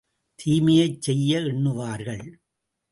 தீமையைச் 0.39 1.01
செய்ய 1.01 1.39
எண்ணுவார்கள். 1.39 2.25